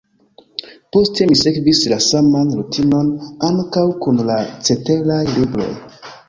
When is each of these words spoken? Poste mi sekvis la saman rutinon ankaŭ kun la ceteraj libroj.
Poste 0.95 1.27
mi 1.31 1.35
sekvis 1.41 1.81
la 1.91 1.99
saman 2.05 2.49
rutinon 2.61 3.11
ankaŭ 3.51 3.85
kun 4.07 4.23
la 4.31 4.39
ceteraj 4.71 5.21
libroj. 5.37 5.71